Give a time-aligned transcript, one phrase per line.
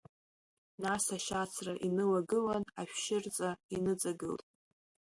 [0.83, 4.43] Нас ашьацра инылагылан, ашәшьырҵа иныҵагылт.